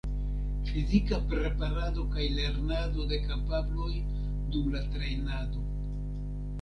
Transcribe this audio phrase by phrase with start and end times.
[0.69, 3.93] Fizika preparado kaj lernado de kapabloj
[4.55, 5.67] dum la trejnado.